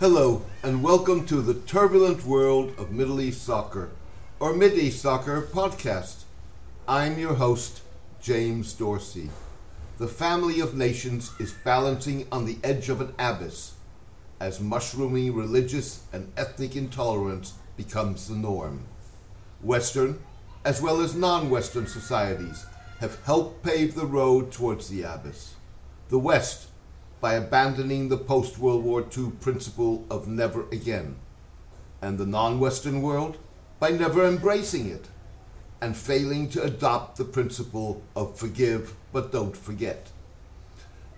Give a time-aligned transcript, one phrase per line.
[0.00, 3.90] Hello, and welcome to the turbulent world of Middle East soccer,
[4.38, 6.22] or Mid East Soccer podcast.
[6.86, 7.80] I'm your host,
[8.22, 9.28] James Dorsey.
[9.98, 13.72] The family of nations is balancing on the edge of an abyss
[14.38, 18.84] as mushrooming religious and ethnic intolerance becomes the norm.
[19.62, 20.20] Western,
[20.64, 22.66] as well as non Western societies,
[23.00, 25.54] have helped pave the road towards the abyss.
[26.08, 26.68] The West,
[27.20, 31.16] by abandoning the post World War II principle of never again,
[32.00, 33.38] and the non Western world
[33.80, 35.06] by never embracing it
[35.80, 40.10] and failing to adopt the principle of forgive but don't forget.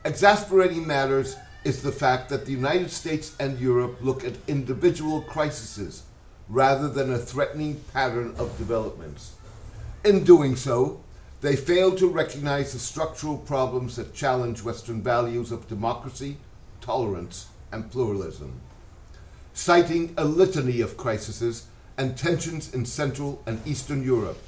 [0.05, 6.05] Exasperating matters is the fact that the United States and Europe look at individual crises
[6.49, 9.35] rather than a threatening pattern of developments.
[10.05, 11.01] In doing so,
[11.41, 16.37] they fail to recognize the structural problems that challenge Western values of democracy,
[16.81, 18.61] tolerance, and pluralism.
[19.55, 21.67] Citing a litany of crises
[21.97, 24.39] and tensions in Central and Eastern Europe,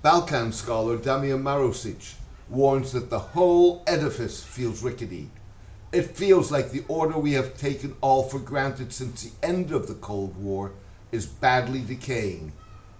[0.00, 2.14] Balkan scholar Damir Marusic
[2.48, 5.30] warns that the whole edifice feels rickety.
[5.92, 9.86] It feels like the order we have taken all for granted since the end of
[9.86, 10.72] the Cold War
[11.12, 12.52] is badly decaying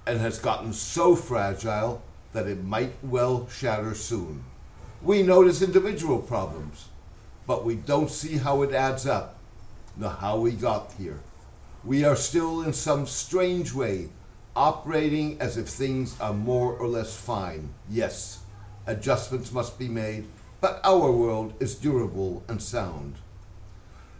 [0.07, 2.03] and has gotten so fragile
[2.39, 4.45] that it might well shatter soon.
[5.03, 6.87] We notice individual problems,
[7.49, 9.37] but we don't see how it adds up,
[9.97, 11.19] nor how we got here.
[11.83, 14.11] We are still, in some strange way,
[14.55, 17.71] operating as if things are more or less fine.
[17.91, 18.39] Yes,
[18.87, 20.29] adjustments must be made,
[20.61, 23.17] but our world is durable and sound.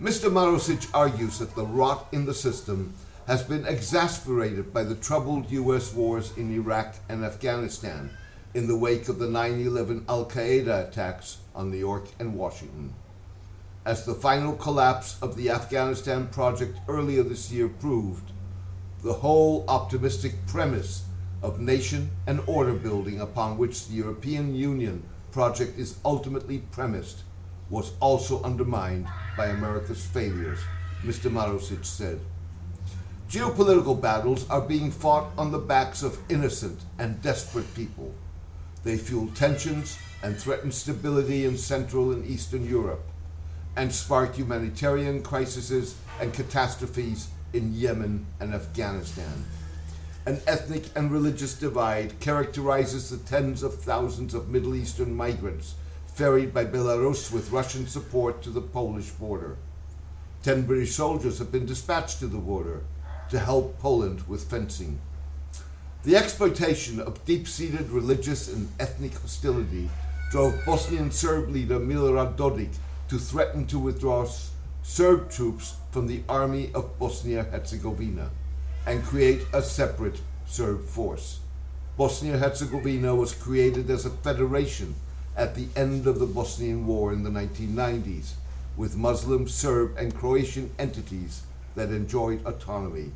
[0.01, 0.29] Mr.
[0.29, 2.95] Marusic argues that the rot in the system
[3.29, 5.93] has been exasperated by the troubled U.S.
[5.93, 8.09] wars in Iraq and Afghanistan
[8.55, 12.95] in the wake of the 9 11 Al Qaeda attacks on New York and Washington.
[13.85, 18.33] As the final collapse of the Afghanistan project earlier this year proved,
[19.03, 21.05] the whole optimistic premise
[21.43, 27.25] of nation and order building upon which the European Union project is ultimately premised
[27.69, 30.61] was also undermined by America's failures,
[31.05, 31.31] Mr.
[31.31, 32.21] Marusic said.
[33.29, 38.15] Geopolitical battles are being fought on the backs of innocent and desperate people.
[38.85, 43.05] They fuel tensions and threaten stability in Central and Eastern Europe,
[43.77, 49.45] and spark humanitarian crises and catastrophes in Yemen and Afghanistan.
[50.25, 55.75] An ethnic and religious divide characterizes the tens of thousands of Middle Eastern migrants
[56.07, 59.59] ferried by Belarus with Russian support to the Polish border.
[60.43, 62.85] Ten British soldiers have been dispatched to the border
[63.31, 65.01] to help Poland with fencing.
[66.05, 69.91] The exploitation of deep seated religious and ethnic hostility
[70.31, 72.75] drove Bosnian Serb leader Milorad Dodik
[73.09, 74.27] to threaten to withdraw
[74.83, 78.31] Serb troops from the army of Bosnia Herzegovina
[78.87, 81.41] and create a separate Serb force.
[81.99, 84.95] Bosnia Herzegovina was created as a federation
[85.37, 88.33] at the end of the Bosnian War in the 1990s,
[88.77, 91.43] with Muslim, Serb, and Croatian entities
[91.75, 93.13] that enjoyed autonomy.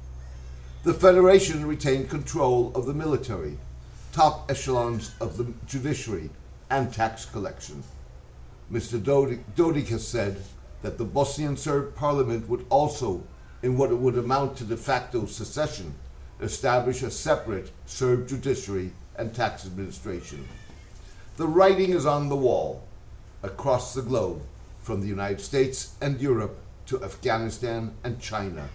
[0.85, 3.59] The Federation retained control of the military,
[4.13, 6.31] top echelons of the judiciary,
[6.71, 7.83] and tax collection.
[8.71, 8.99] Mr.
[8.99, 10.43] Dodik, has said
[10.83, 13.23] that the Bosnian Serb parliament would also,
[13.63, 15.95] in what would amount to de facto secession,
[16.41, 20.49] establish a separate Serb judiciary and tax administration.
[21.37, 22.83] The writing is on the wall
[23.43, 24.43] across the globe,
[24.81, 28.69] from the United States and Europe to Afghanistan and China.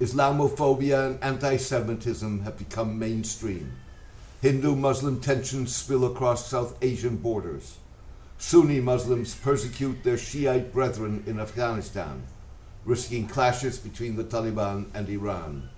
[0.00, 3.72] Islamophobia and anti Semitism have become mainstream.
[4.42, 7.78] Hindu Muslim tensions spill across South Asian borders.
[8.38, 12.22] Sunni Muslims persecute their Shiite brethren in Afghanistan,
[12.84, 15.70] risking clashes between the Taliban and Iran.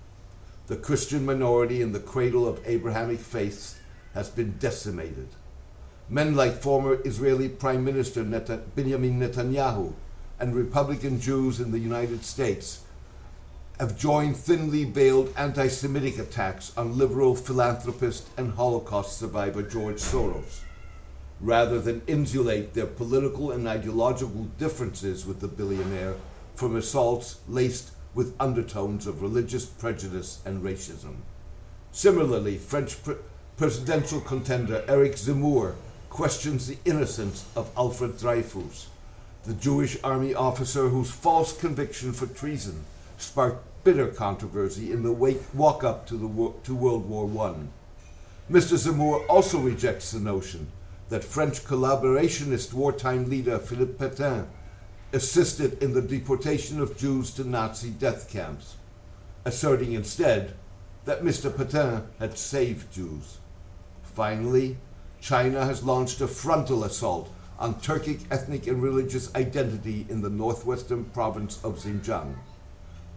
[0.67, 3.79] The Christian minority in the cradle of Abrahamic faiths
[4.13, 5.29] has been decimated.
[6.09, 9.93] Men like former Israeli Prime Minister Benjamin Netanyahu
[10.39, 12.81] and Republican Jews in the United States
[13.79, 20.61] have joined thinly veiled anti Semitic attacks on liberal philanthropist and Holocaust survivor George Soros,
[21.39, 26.15] rather than insulate their political and ideological differences with the billionaire
[26.55, 31.15] from assaults laced with undertones of religious prejudice and racism.
[31.91, 33.15] Similarly, French pre-
[33.55, 35.75] presidential contender Eric Zemmour
[36.09, 38.87] questions the innocence of Alfred Dreyfus
[39.45, 42.83] the Jewish army officer whose false conviction for treason
[43.17, 47.55] sparked bitter controversy in the wake walk up to, the, to World War I.
[48.51, 48.77] Mr.
[48.77, 50.67] Zemmour also rejects the notion
[51.09, 54.45] that French collaborationist wartime leader Philippe Pétain
[55.13, 58.75] assisted in the deportation of Jews to Nazi death camps,
[59.45, 60.53] asserting instead
[61.05, 61.55] that Mr.
[61.55, 63.37] Petain had saved Jews.
[64.03, 64.77] Finally,
[65.21, 71.03] China has launched a frontal assault on Turkic ethnic and religious identity in the northwestern
[71.05, 72.35] province of Xinjiang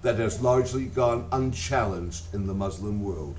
[0.02, 3.36] that has largely gone unchallenged in the Muslim world.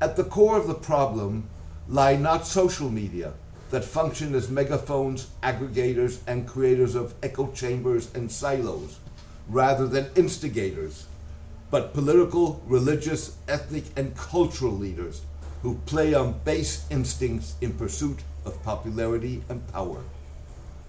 [0.00, 1.50] At the core of the problem
[1.88, 3.32] lie not social media
[3.70, 8.98] that function as megaphones, aggregators, and creators of echo chambers and silos,
[9.48, 11.06] rather than instigators,
[11.70, 15.22] but political, religious, ethnic, and cultural leaders
[15.62, 20.02] who play on base instincts in pursuit of popularity and power.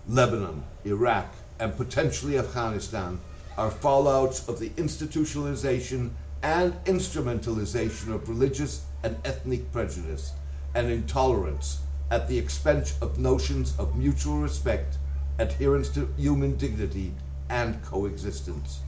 [0.07, 3.19] Lebanon, Iraq, and potentially Afghanistan
[3.57, 6.11] are fallouts of the institutionalization
[6.41, 10.31] and instrumentalization of religious and ethnic prejudice
[10.73, 11.79] and intolerance
[12.09, 14.97] at the expense of notions of mutual respect,
[15.37, 17.13] adherence to human dignity,
[17.49, 18.79] and coexistence.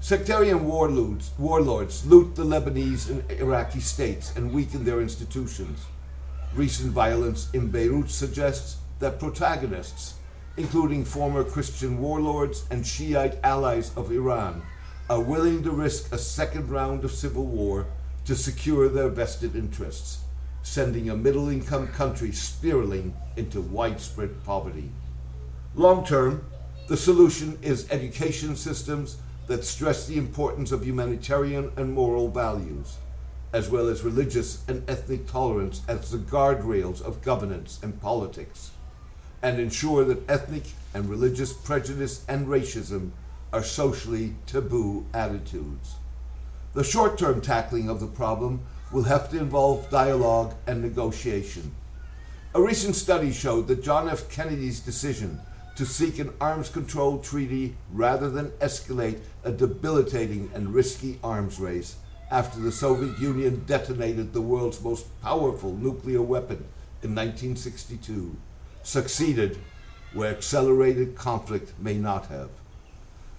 [0.00, 5.84] Sectarian warlords, warlords loot the Lebanese and Iraqi states and weaken their institutions.
[6.54, 10.14] Recent violence in Beirut suggests that protagonists,
[10.56, 14.62] including former Christian warlords and Shiite allies of Iran,
[15.08, 17.86] are willing to risk a second round of civil war
[18.24, 20.24] to secure their vested interests,
[20.62, 24.90] sending a middle income country spiraling into widespread poverty.
[25.76, 26.44] Long term,
[26.88, 32.96] the solution is education systems that stress the importance of humanitarian and moral values
[33.52, 38.70] as well as religious and ethnic tolerance as the guardrails of governance and politics,
[39.42, 40.64] and ensure that ethnic
[40.94, 43.10] and religious prejudice and racism
[43.52, 45.96] are socially taboo attitudes.
[46.74, 48.60] The short term tackling of the problem
[48.92, 51.72] will have to involve dialogue and negotiation.
[52.54, 54.28] A recent study showed that John F.
[54.28, 55.40] Kennedy's decision
[55.76, 61.96] to seek an arms control treaty rather than escalate a debilitating and risky arms race
[62.30, 66.64] after the Soviet Union detonated the world's most powerful nuclear weapon
[67.02, 68.36] in 1962,
[68.82, 69.58] succeeded
[70.12, 72.50] where accelerated conflict may not have.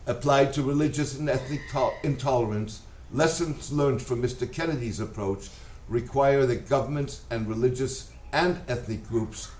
[0.07, 2.81] Applied to religious and ethnic to- intolerance,
[3.13, 4.51] lessons learned from Mr.
[4.51, 5.49] Kennedy's approach
[5.87, 9.51] require that governments and religious and ethnic groups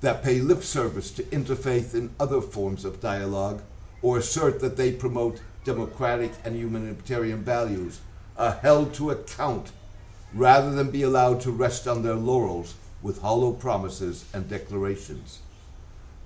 [0.00, 3.62] that pay lip service to interfaith and other forms of dialogue
[4.02, 8.00] or assert that they promote democratic and humanitarian values
[8.40, 9.70] are held to account
[10.32, 15.40] rather than be allowed to rest on their laurels with hollow promises and declarations.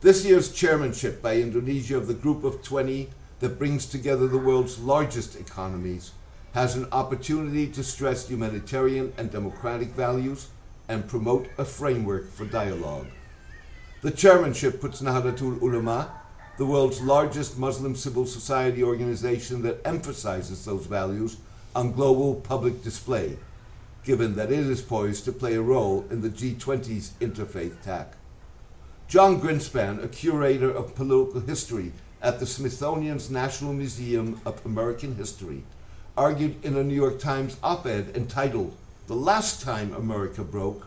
[0.01, 3.09] This year's chairmanship by Indonesia of the Group of 20
[3.41, 6.13] that brings together the world's largest economies
[6.53, 10.49] has an opportunity to stress humanitarian and democratic values
[10.89, 13.09] and promote a framework for dialogue.
[14.03, 16.13] The chairmanship puts Nahdlatul Ulama,
[16.59, 21.39] the world's largest Muslim civil society organization that emphasizes those values,
[21.75, 23.39] on global public display,
[24.05, 28.15] given that it is poised to play a role in the G20's interfaith tack.
[29.09, 31.93] John Grinspan, a curator of political history
[32.23, 35.63] at the Smithsonian's National Museum of American History,
[36.17, 38.75] argued in a New York Times op ed entitled
[39.07, 40.87] The Last Time America Broke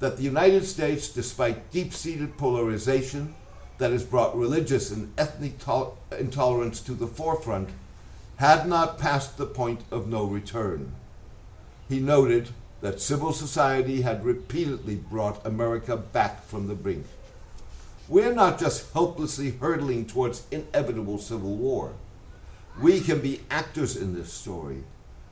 [0.00, 3.34] that the United States, despite deep seated polarization
[3.78, 7.70] that has brought religious and ethnic to- intolerance to the forefront,
[8.44, 10.94] had not passed the point of no return.
[11.88, 12.50] He noted
[12.82, 17.06] that civil society had repeatedly brought America back from the brink.
[18.06, 21.94] We're not just helplessly hurtling towards inevitable civil war.
[22.78, 24.84] We can be actors in this story.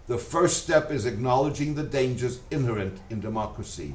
[0.07, 3.95] The first step is acknowledging the dangers inherent in democracy.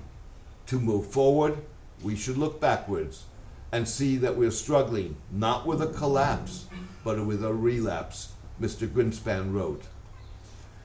[0.67, 1.57] To move forward,
[2.03, 3.23] we should look backwards
[3.71, 6.67] and see that we're struggling not with a collapse,
[7.03, 8.87] but with a relapse Mr.
[8.87, 9.83] Grinspan wrote.